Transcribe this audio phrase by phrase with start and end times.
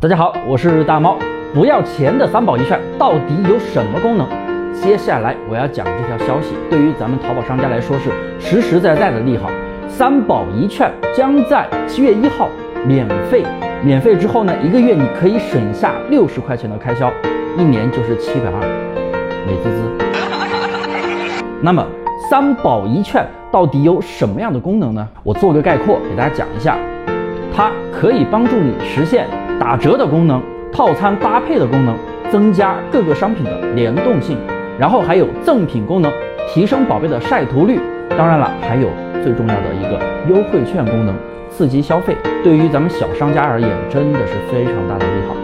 [0.00, 1.18] 大家好，我是大猫。
[1.52, 4.28] 不要钱的三保一券到底有什么功能？
[4.72, 9.50] 接下来我要讲这条消息，对于咱们淘宝商家来说是实实在在的利好。
[9.88, 12.48] 三保一券将在七月一号
[12.86, 13.42] 免费，
[13.82, 17.12] 免费之后呢，一个月你可以省下六十块钱的开销，
[17.56, 18.60] 一年就是七百二，
[19.48, 21.42] 美滋滋。
[21.60, 21.84] 那么
[22.30, 25.08] 三保一券到底有什么样的功能呢？
[25.24, 26.78] 我做个概括给大家讲一下，
[27.52, 29.26] 它可以帮助你实现。
[29.60, 31.96] 打折的功能、套餐搭配的功能、
[32.30, 34.38] 增加各个商品的联动性，
[34.78, 36.10] 然后还有赠品功能，
[36.48, 37.80] 提升宝贝的晒图率。
[38.16, 38.88] 当然了，还有
[39.22, 41.14] 最重要的一个优惠券功能，
[41.50, 42.16] 刺激消费。
[42.42, 45.34] 对于咱们小商家而言，真的是非常大的利好，